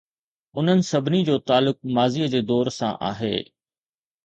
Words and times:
انهن 0.59 0.81
سڀني 0.89 1.19
جو 1.27 1.35
تعلق 1.51 1.79
ماضيءَ 1.99 2.31
جي 2.37 2.43
دور 2.53 2.73
سان 2.81 2.99
آهي. 3.13 3.33